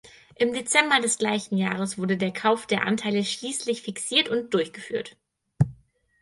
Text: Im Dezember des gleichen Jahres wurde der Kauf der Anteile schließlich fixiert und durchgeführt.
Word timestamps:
Im 0.35 0.51
Dezember 0.51 0.99
des 0.99 1.19
gleichen 1.19 1.57
Jahres 1.57 1.99
wurde 1.99 2.17
der 2.17 2.33
Kauf 2.33 2.65
der 2.65 2.87
Anteile 2.87 3.23
schließlich 3.23 3.83
fixiert 3.83 4.29
und 4.29 4.51
durchgeführt. 4.51 5.15